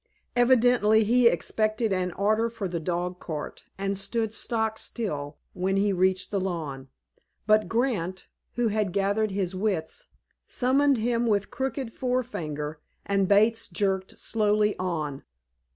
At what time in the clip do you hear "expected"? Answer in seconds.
1.27-1.93